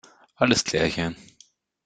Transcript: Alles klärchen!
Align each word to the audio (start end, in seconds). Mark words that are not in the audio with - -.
Alles 0.37 0.63
klärchen! 0.65 1.15